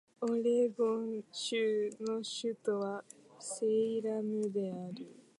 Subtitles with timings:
[0.21, 3.03] オレゴン州の州都は
[3.39, 5.05] セイラムである